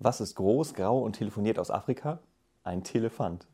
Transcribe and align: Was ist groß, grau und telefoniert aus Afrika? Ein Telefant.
Was 0.00 0.20
ist 0.20 0.36
groß, 0.36 0.74
grau 0.74 1.00
und 1.00 1.14
telefoniert 1.14 1.58
aus 1.58 1.72
Afrika? 1.72 2.20
Ein 2.62 2.84
Telefant. 2.84 3.48